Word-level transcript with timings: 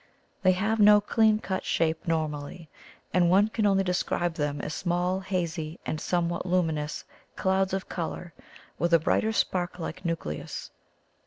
They 0.41 0.53
have 0.53 0.79
no 0.79 0.99
clean 0.99 1.37
cut 1.37 1.63
shape 1.63 2.07
normally, 2.07 2.69
and 3.13 3.29
one 3.29 3.49
can 3.49 3.67
only 3.67 3.83
describe 3.83 4.33
them 4.33 4.59
as 4.59 4.73
small, 4.73 5.19
hazy, 5.19 5.79
and 5.85 6.01
somewhat 6.01 6.43
luminous 6.47 7.03
clouds 7.35 7.71
of 7.71 7.87
colour 7.87 8.33
with 8.79 8.95
a 8.95 8.99
brighter 8.99 9.31
spark 9.31 9.77
like 9.77 10.03
nucleus. 10.03 10.71